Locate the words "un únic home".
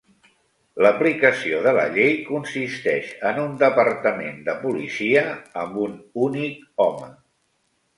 5.89-7.17